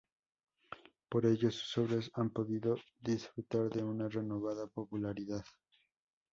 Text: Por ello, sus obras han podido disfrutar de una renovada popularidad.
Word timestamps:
Por 1.09 1.27
ello, 1.27 1.51
sus 1.51 1.77
obras 1.77 2.09
han 2.15 2.31
podido 2.31 2.75
disfrutar 3.01 3.69
de 3.69 3.83
una 3.83 4.09
renovada 4.09 4.65
popularidad. 4.65 5.45